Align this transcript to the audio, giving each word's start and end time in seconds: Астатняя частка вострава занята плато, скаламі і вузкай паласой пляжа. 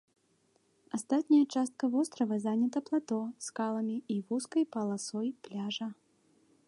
Астатняя 0.97 1.45
частка 1.55 1.83
вострава 1.95 2.39
занята 2.45 2.79
плато, 2.87 3.19
скаламі 3.49 3.97
і 4.15 4.17
вузкай 4.31 4.67
паласой 4.77 5.27
пляжа. 5.47 5.87